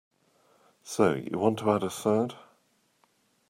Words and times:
So 0.81 1.13
you 1.13 1.37
want 1.37 1.59
to 1.59 1.69
add 1.69 1.83
a 1.83 1.89
third? 1.91 2.33